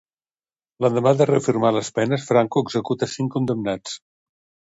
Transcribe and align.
L'endemà 0.85 1.11
de 1.19 1.27
reafirmar 1.29 1.71
les 1.75 1.91
penes, 1.99 2.25
Franco 2.31 2.65
executa 2.67 3.11
cinc 3.13 3.31
condemnats. 3.37 3.97